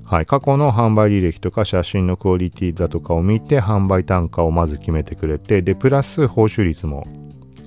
[0.02, 7.06] はい、過去の販売履歴とか写真のクオリティだとかを見て販売単価をまず決めてくれてでプラス報酬率も、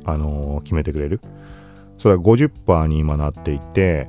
[0.03, 1.21] あのー、決めてくれる。
[1.99, 4.07] それは50%に今なっていて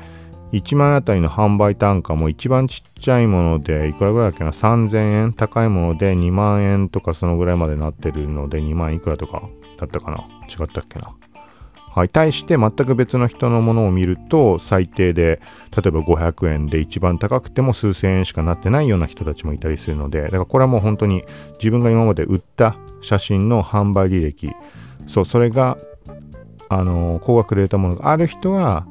[0.52, 9.42] 1万円あたりの販売単価も一番ちっちゃいものでいくらぐらいだっけな？3000円高いもので2万円とかそのぐらいまでなってるので2万いくらとか
[9.78, 10.24] だったかな？
[10.48, 11.14] 違ったっけな？
[11.96, 15.40] はい対して全く別の人のものを見ると最低で
[15.74, 24.52] 例えば500円で一番高くても数千円しかなってないような人たちもいたりするのでだからこれはもう本当に自分が今まで売った写真の販売履歴
[25.06, 25.78] そうそれが
[26.68, 28.86] あの高額で売れたものがある人は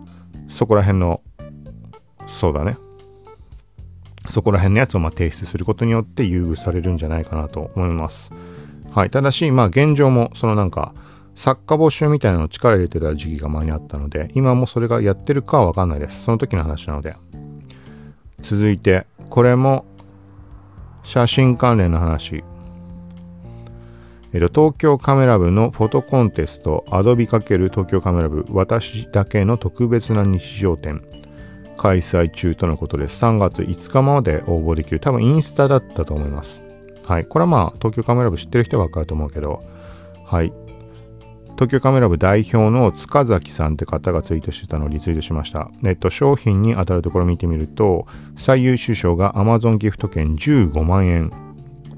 [0.48, 1.22] そこら辺の
[2.28, 2.76] そうだね
[4.28, 8.32] そこら辺のやつをま提出することによって優遇されるんじゃないかなと思います
[8.96, 9.10] はい。
[9.10, 10.96] ただし、まあ現状も、そのなんか、
[11.36, 16.24] 作家募集みたいなのを力入れてた時期が前にあったので、今もそれがやってるかはわかんないです。
[16.24, 17.16] その時の話なので。
[18.42, 19.86] 続いて、これも
[21.04, 22.44] 写真関連の話。
[24.34, 31.02] えっと、東京カメラ部のフォトコンテスト、アドビ×東京カメラ部、私だけの特別な日常展、
[31.78, 33.24] 開催中とのことです。
[33.24, 35.00] 3月5日まで応募できる。
[35.00, 36.62] 多分インスタだったと思います。
[37.06, 37.26] はい。
[37.26, 39.64] これはまあ、東京カメラ部知ってる人はわかると思うけど、
[40.26, 40.52] はい。
[41.56, 45.72] 東京カメラ部代表の塚崎さんって方がツイートしてたのをリツイートしました。
[45.86, 51.32] えっと、商品に当たるところ見てみると、最優秀賞が Amazon ギフト券15万円。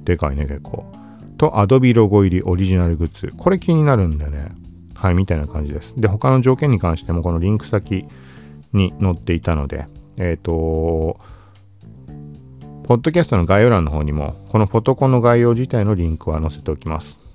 [0.03, 0.85] でかいね、結構。
[1.39, 3.33] と、Adobe ロゴ入りオリジナルグッズ。
[3.35, 4.49] これ気になるんだよね。
[4.93, 5.99] はい、みたいな感じです。
[5.99, 8.05] で、他の条件に関しても、このリンク先
[8.73, 11.19] に載っていたので、えっ、と、
[12.83, 17.26] ポッドキャストの概要欄の方にも、このフォトコンの概要自体のリンクは載せておきます。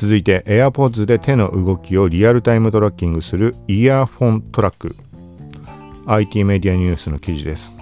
[0.00, 4.96] 続いて AirPods で手の動きをリアルタイムトラッキングするイヤーフォントラック。
[6.06, 7.74] IT メディアニュースの記事です。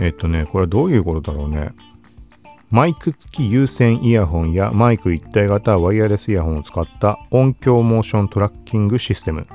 [0.00, 1.70] えっとねこれはどういうことだろうね。
[2.70, 9.46] マイク付き有線イヤホンやマイク一体型ワイヤレスイヤホンを使った音響モーショントラッキングシステム。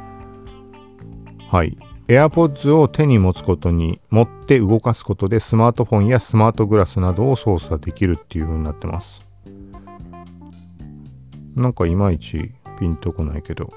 [1.52, 1.78] はい。
[2.08, 9.27] AirPods を手に持つことに持って動かすことでスマートフォンやスマートグラスなどを操作できるっていう風になってます。
[11.58, 13.74] なんかいまいちピンとこないけど。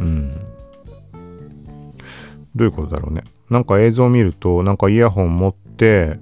[0.00, 0.34] うん。
[2.56, 3.22] どういうことだろうね。
[3.50, 6.18] なんか映像を見ると、なんかイヤホン持って、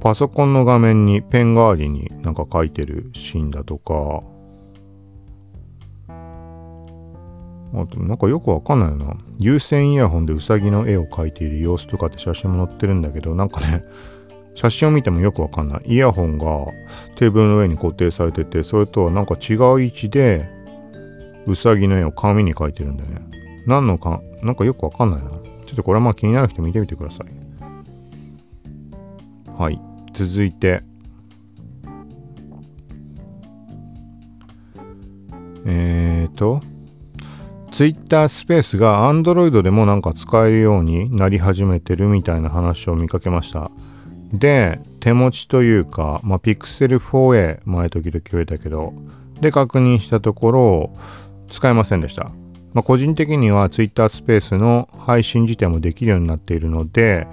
[0.00, 4.22] パソコンの画面にペン代わりになんか書いてるシーンだとか、
[7.74, 9.16] あとなんかよくわかんないな。
[9.38, 13.84] 有線イヤホンでウサギの絵を描いている様子とかって写真も載ってるんだけど、なんかね、
[14.58, 15.82] 写真を見てもよくわかんない。
[15.94, 16.46] イヤホンが
[17.14, 20.48] テーブルの上に固定されてて、それとはなんか違う位置で、
[21.46, 23.20] うさぎの絵を紙に描いてるんだよね。
[23.66, 25.30] 何のか、なんかよくわかんないな。
[25.30, 25.38] ちょ
[25.74, 27.26] っとこれはまあ気になる人見てみてください。
[29.56, 29.80] はい。
[30.12, 30.82] 続いて、
[35.66, 36.60] えーと、
[37.70, 43.70] Twitter スペースが Android でもなんか使えるようになり始めてるみたいな話を見かけました。
[44.32, 48.92] で、手持ちというか、まあ、Pixel 4a 前時々言われたけど、
[49.40, 50.96] で確認したところ、
[51.50, 52.30] 使えませんでした。
[52.74, 57.26] まあ、個人的には Twitter スペースの配信自体もできるようになっているので、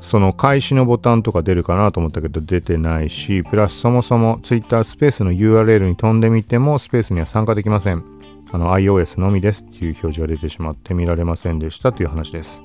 [0.00, 8.04] その開始のボタンとか出るかなと思ったけど出てないし、プラスそもそも Twitter スペースの URL に飛んでみてもスペースには参加できません。
[8.52, 12.62] あの iOS のみですっていう表示が出てしまって見られませんでしたという話です。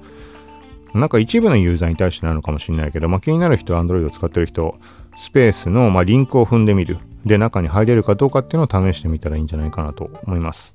[0.93, 4.75] なんか一部のユーザーに対してなのかもしれないけど、まあ、気になる人は Android を使ってる人、
[5.17, 6.97] スペースの、まあ、リンクを踏んでみる。
[7.25, 10.73] で、中に入れるかどうかっていうのを試してみたらいいんじゃないかなと思います。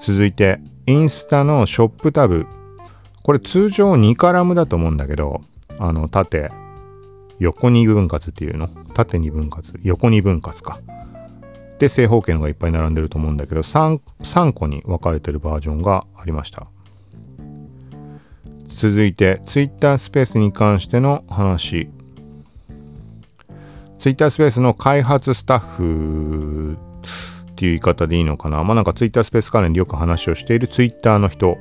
[0.00, 2.46] 続いて、インスタのショップタブ。
[3.22, 5.42] これ通常2カラムだと思うんだけど、
[5.78, 6.50] あの、縦、
[7.38, 8.68] 横2分割っていうの？
[8.94, 10.80] 縦2分割、横2分割か。
[11.78, 16.66] で、正方形のがいっぱい並んでると思うんだけど3、3個に分かれてるバージョンがありました。
[18.78, 21.90] 続いて Twitter スペースに関しての話。
[23.98, 26.78] Twitter スペースの開発スタッフ
[27.50, 28.62] っていう言い方でいいのかな。
[28.62, 31.58] まあなんか Twitter スペース関連でよく話をしている Twitter の人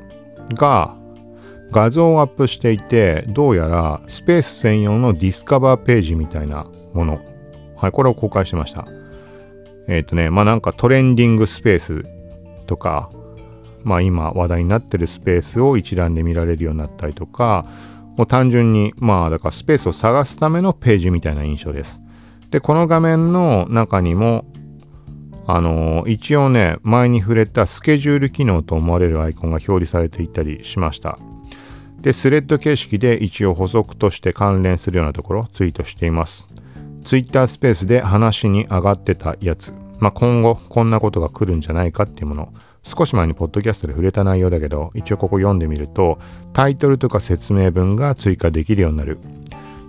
[0.54, 0.96] が
[1.72, 7.20] 画像をアップしていてどうやらスペース専用のディスカバーページみたいなもの。
[7.78, 8.86] はいこれを公開しました。
[9.88, 12.06] えっ、ー、とねまあなんかトレンディングスペース
[12.68, 13.10] とか
[13.88, 17.66] まあ、今話題になってるスペースを一覧で見られるようになったりとか、
[18.18, 22.02] もう単純に、まあ、だからスペースを探すためのページみたいな印象です。
[22.52, 24.46] で、この画面の中にも、
[25.46, 31.18] あのー、一応ね、前に触れたスケジュール機能と思われるアイコンが表示されていたりしました。
[32.02, 36.46] で、スレッド形式で一応補足として関連するようなところをツイートしています。
[37.06, 39.74] Twitter スペースで話に上がってたやつ。
[40.00, 42.54] まあ、今後こんなことが来るんじゃないかっていうもの。
[42.88, 46.20] 少し前にポッドキャストで触れた内容だけど、一応ここ読んでみると、
[46.54, 49.20] タイトルとか説明文が追加できるようになる。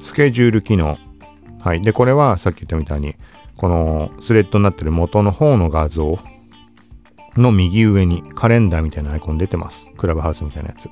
[0.00, 0.98] スケジュール機能。
[1.60, 1.80] はい。
[1.80, 3.14] で、これはさっき言ったみたいに、
[3.56, 6.18] このスレッドになってる元の方の画像
[7.36, 9.86] の右上にカレンダーみたいなアイコン出てます。
[9.96, 10.88] クラブハウスみたいなやつ。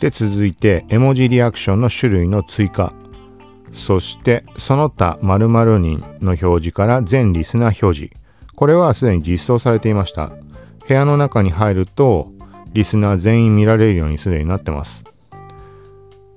[0.00, 2.94] で、続いて、絵文字リアクションの種類の追加。
[3.74, 8.14] そして、その他〇〇人の表示から全リスナー表示。
[8.54, 10.32] これはすでに実装されていました。
[10.88, 12.32] 部屋の中に入ると
[12.72, 15.04] リスナー全員見られるようにすでになってます。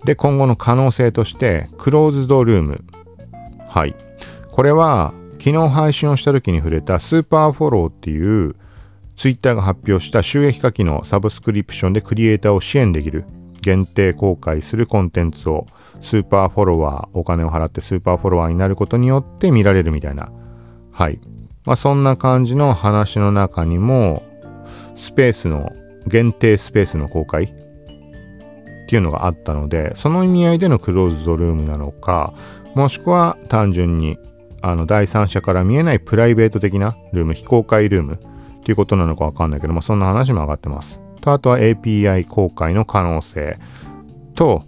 [0.06, 2.86] で、今後の可能性として、クローズドルーム。
[3.68, 3.95] はい。
[4.50, 8.56] これは、昨日配信をした時に触れたスーパーフォローっていう
[9.16, 13.24] ツイッターが発表した収益化機能サブスクリプションでクリエイターを支援できる
[13.62, 15.66] 限定公開するコンテンツを
[16.02, 20.30] スーパーフォロワーお金を払ってスーパーフォロワーになることによって見られるみたいな
[20.91, 21.22] はい
[21.66, 24.24] まあそんな感じの話の中にも
[25.00, 25.72] スペースの
[26.06, 27.45] 限定スペースの公開？
[27.45, 27.47] っ
[28.89, 32.34] ていうのがあったのでその意味合いでのクローズドルームなのか
[32.74, 34.18] もしくは単純に
[34.62, 41.00] あの第三者から見えないプライベート的なルーム非公開ルームっていうことなのかわかんないけどもそんな話も上がってます。
[41.22, 43.60] とあとは API 公開の可能性
[44.34, 44.64] と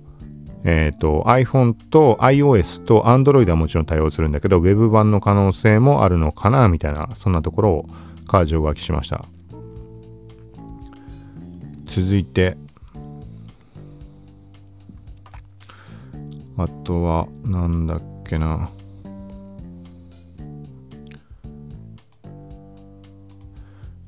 [0.63, 7.85] えっ、ー、と iPhone と iOS と Android はもちろん対応するんだけど Web 版の可能性もあるのかなみたいなそんなところを
[8.27, 9.25] カージョ書きしました。
[11.91, 12.55] 続いて。
[16.57, 18.69] あとはなんだっけな。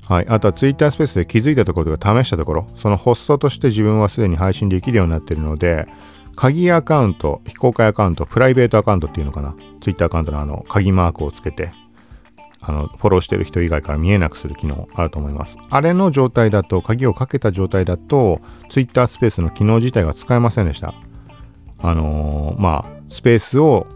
[0.06, 5.86] はい、あとは Twitter スペースで気づいたところとか試したところ、そのホストとして自分はすでに配信できるようになっているので、
[6.36, 11.72] 鍵アカウント、非公開アカウント、プライベートアカウントっていうのかな、Twitter アカウントのあの鍵マークをつけて、
[12.66, 15.58] あのフォローしてる人以外から見えなくする機能あると思います。
[15.68, 18.40] あれの状態だと、鍵をかけた状態だと、
[18.70, 20.94] Twitter スペースの機能自体が使えませんでした。
[21.78, 23.86] あのー、まあ、スペースを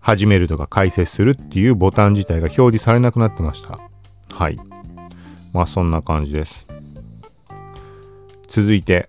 [0.00, 3.78] 始めるとか開設するっていうボタン自体が表示されなくなってました。
[4.34, 4.58] はい。
[5.52, 6.66] まあそんな感じです。
[8.48, 9.08] 続いて、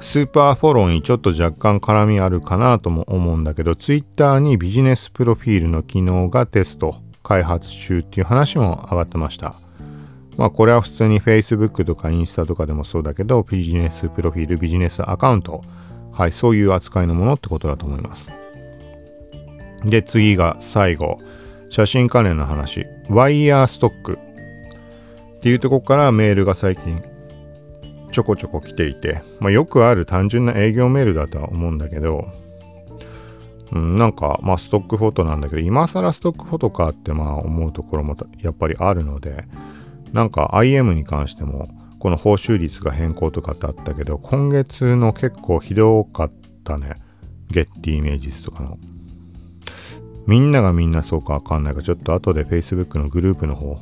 [0.00, 9.54] スーパーフォローにちょっと若干絡みあるかなとも思うんだけど、Twitter にビジネスプロフィールの機能がテスト、開発中っていう話も上がってました。
[10.36, 15.62] まあこれは普通に Facebook とかインスタとかでもそうだけど、ビジネスプロフィール、ビジネスアカウント、
[16.12, 18.28] はい、そういう扱いのものってことだと思います。
[19.84, 21.18] で、次が最後。
[21.68, 24.18] 写真関連の話、ワイヤーストック
[25.38, 27.02] っていうとこからメールが最近
[28.16, 32.26] ちょこちょこ来ていて、まあ、よくある単純な営業メールだとは思うんだけど、
[33.72, 39.44] うん、なんか、まあ、ストックフォトなんだけど、今更ストックフォトかってまあ思うところもやっぱりあるので、
[40.14, 46.32] なんか IM に関しても、この報酬率が変更とかってあったけど、今月の結構ひどかっ
[46.64, 46.94] たね。
[47.50, 48.78] ゲッティイメージスとかの。
[50.26, 53.78] みんながみんなそうかわかんないから、ちょっと後で Facebook のグループの方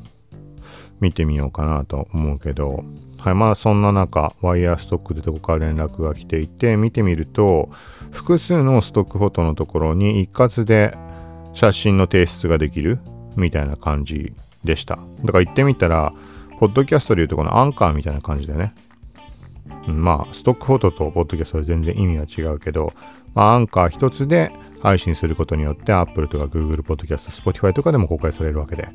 [0.99, 2.85] 見てみようかなと思うけど、
[3.25, 7.71] はい、まあそんな中、ワイヤーストックでどこか連絡が来ていて、見てみると、
[8.11, 10.95] 複数のストックフォトのところに一括で
[11.55, 12.99] 写真の提出ができる
[13.35, 14.99] みたいな感じでした。
[15.23, 16.13] だから行ってみたら、
[16.61, 18.75] ポッドキャストでいうとこのアンカーみたいな感じでね。
[19.87, 22.93] まあ、ストックフォトとポッドキャストは全然意味は違うけど、
[23.35, 24.53] まあ、アンカー一つで
[24.83, 28.87] 配信することによって Apple とか Google Podcast、Spotify とかでも公開されるわけで。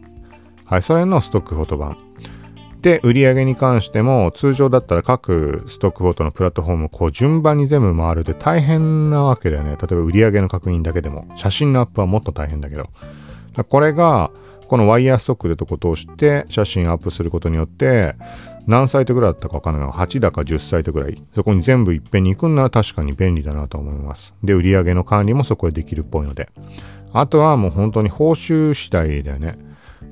[0.65, 1.97] はい、それのストックフォト版。
[2.81, 9.71] で、売り上げに関しても通常だったら各ストックフォトのプラットフォームこう順番に全部回るで大変なわけだよね。
[9.71, 11.27] 例えば売り上げの確認だけでも。
[11.35, 12.87] 写真のアップはもっと大変だけど。
[13.67, 14.31] これが、
[14.67, 18.15] このワイヤーストックでとこ通して写真アップすることによって、
[18.67, 21.21] 何サイトぐらいだったかわかんないが、8だか10サイトぐらい。
[21.35, 24.33] そこに全部いっぺんに行くんなら確かに便利だなと思います。
[24.43, 26.49] で、売り上げの管理もそこでできるっぽいので。
[27.11, 29.57] あとはもう本当に報酬次第だよね。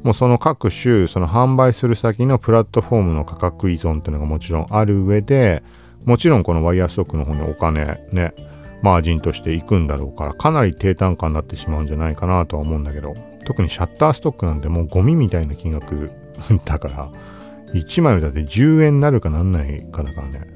[0.08, 5.64] もうその各種、その販売する先のプラットフォームの価格依存っていうのがもちろんある上で、
[6.06, 8.34] もちろんこのワイヤーストックの方にお金ね、
[8.82, 16.10] マージンとしていくんだろうから、かなり低単価になってしまうんじゃないかなとは思うんだけど、特にシャッターストックなんてもうゴミみたいな金額
[16.64, 17.10] だから、
[17.74, 20.48] 1枚だって10円になるかなんないかだからね。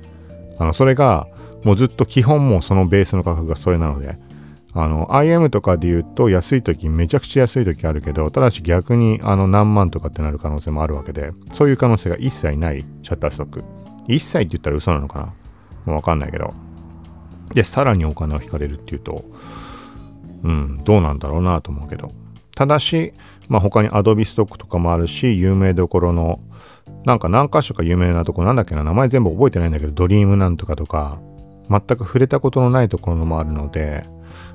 [0.59, 1.27] あの、それが、
[1.65, 4.17] もうずっと基本もうそのベースの価格がそれなので、
[4.73, 13.63] あの、IM とかで言うと安い時、めちゃくちゃ安い時あるけど、ただし逆にあの何万とかってなる可能性もあるわけで、そういう可能性が一切ないシャッターストック。
[14.07, 15.25] 一切って言ったら嘘なのかな？
[15.85, 16.53] もうわかんないけど。
[17.53, 19.25] で、さらにお金を引かれるっていうと、
[20.43, 22.11] うん、どうなんだろうなと思うけど。
[22.55, 23.13] ただし、
[23.49, 26.39] まあ他に Adobe ストックとかもあるし、有名どころの
[27.05, 31.19] なんか何箇所か有名なとこなんだっけな名前全部覚えてないんだけどドリームなんとかとか
[31.69, 34.05] 全く触れたことのないところもあるので、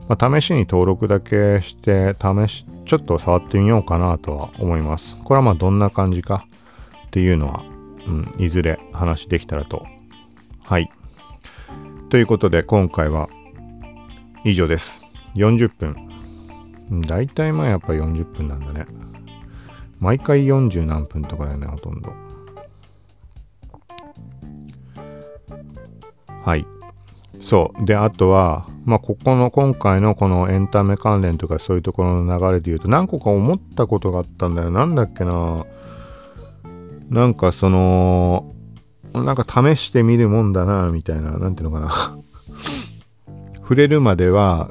[0.09, 5.17] まあ、試しに登録だけして試しちょっと触ってみようかなとは思います。
[5.25, 6.47] これはまあどんな感じか
[7.07, 7.65] っていうのは、
[8.07, 9.85] うん、いずれ話できたらと。
[10.63, 10.91] はい。
[12.09, 13.29] ということで今回は
[14.45, 15.01] 以上です。
[15.35, 15.97] 40分。
[17.09, 18.87] 大体まあやっぱ40分なんだね。
[19.99, 22.13] 毎回40何分とかだよねほとんど。
[26.45, 26.65] はい。
[27.47, 27.85] そう。
[27.85, 34.73] であとはまあここの今回のこのエンタメ関連とかそういうところの流れで言うと何個か思ったことがあったんだよ。
[34.73, 35.65] なんだっけな。
[37.09, 38.53] なんかその
[39.15, 41.39] なんか試してみるもんだなみたいな。
[41.39, 42.19] 何ていうのかな。
[43.63, 44.71] 触れるまでは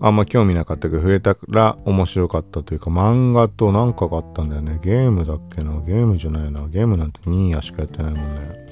[0.00, 4.80] あんま興味なかったけど触れたら面白かったというか漫画となんかがあったんだよね。
[4.82, 5.80] ゲームだっけな。
[5.82, 6.66] ゲームじゃないな。
[6.66, 8.65] ゲームなんてニーヤしかやってないもんね。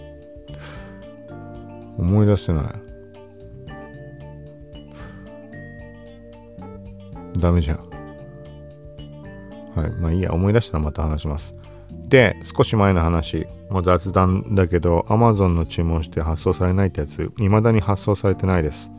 [1.99, 2.65] 思い出せない。
[7.39, 7.79] ダメじゃん。
[9.75, 11.55] はいまあいいや思い出したらまた話します。
[12.09, 13.47] で少し前の話。
[13.71, 18.91] もう雑談だけど Amazon の注文して発送されないってやつ未だに発送されてないです。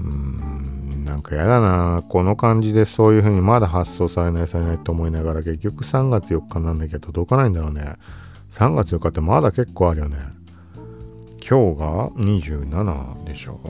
[0.00, 2.02] うーんなんかやだな。
[2.08, 7.96] この感じでそういう風にまだ発送されないされないと思いながら結局3月4日なんだけど届かないんだろうね。
[8.52, 10.16] 3月4日ってまだ結構あるよね。
[11.46, 13.60] 今日が27でしょ？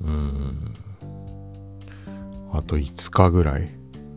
[0.00, 0.74] うん
[2.52, 3.70] あと5日ぐらい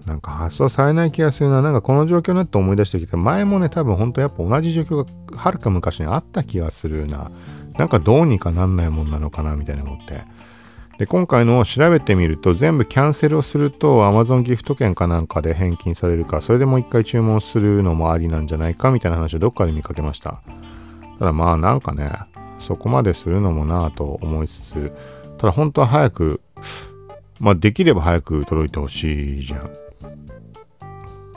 [0.08, 1.62] なんか発送されない気がするな。
[1.62, 7.32] なんかこの状況になって思い出してきて、前もね、多分本当やっぱ同じ状況がはるか昔にあった気がするな。
[7.78, 10.24] なんかどうにかなんないもんなのかなみたいな思って。
[10.98, 20.42] で、今回のを調べてみると、全部キャンセルをすると Amazon ギフト券かなんかで返金されるか、それでもう一回注文するのもありなんじゃないかみたいな話をどっかで見かけました。
[21.20, 22.12] ただまあなんかね、
[22.60, 24.94] そこまでするのもなぁと思いつつ、
[25.38, 26.42] ただ本当は早く、
[27.40, 29.70] まあできれば早く届いてほしいじゃん。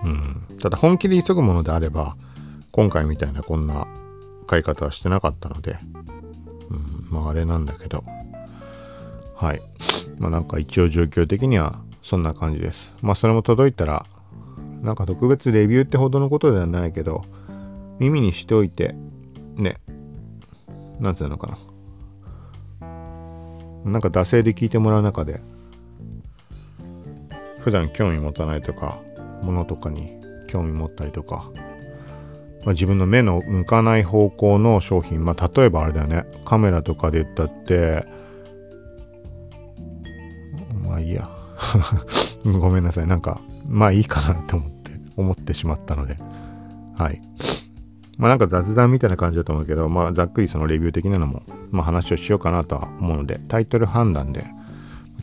[0.04, 0.58] うん。
[0.60, 2.16] ただ本気で急ぐものであれば、
[2.70, 3.88] 今回みたいなこんな
[4.46, 5.78] 買い方はしてなかったので、
[6.70, 8.04] うん、まああれなんだけど、
[9.38, 9.62] はい。
[10.18, 12.92] まあなんか一応状況的にはそんな感じです。
[13.02, 14.04] まあそれも届いたら、
[14.82, 17.24] なんか特別レビューってほどのことではないけど、
[18.00, 18.96] 耳にしておいて、
[19.54, 19.76] ね、
[20.98, 21.56] なんつうのか
[22.80, 22.88] な。
[23.84, 25.40] なんか惰性で聞いてもらう中で、
[27.60, 28.98] 普段興味持たないとか、
[29.42, 30.18] ものとかに
[30.48, 31.48] 興味持ったりとか、
[32.64, 38.04] まあ、自分の目の向かない方向の商品、まあ、例えばあれだよねカメラとかで言ったって
[40.98, 41.28] あいいや
[42.44, 46.18] ごめんなさいなんかまあいいかなって思って思ってしまったので
[46.96, 47.20] はい
[48.18, 54.44] まあなんか雑談みたいな感じだと思うけど、まあざっくりそのレビュー的なのも、まあ話をしようかなとは思うので、タイトル判断で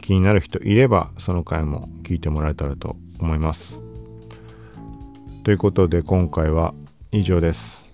[0.02, 3.80] 気になる人いれば、その回も聞いてもらえたらと思います。
[5.44, 6.74] ということで今回は
[7.12, 7.92] 以上です。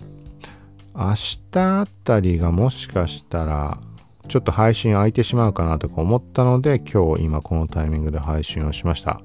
[0.96, 1.14] 明
[1.52, 3.80] 日あたりがもしかしたら
[4.32, 9.20] ちょっと配信空いてしまうかなとか思ったので、今日今このタイミングで配信をしました。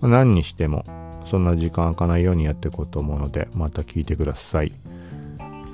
[0.00, 0.86] 何にしても、
[1.26, 4.72] そんな時間空かないようにやっていこうと思うので、また聞いてください。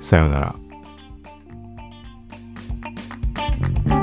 [0.01, 0.53] さような
[3.87, 4.02] ら。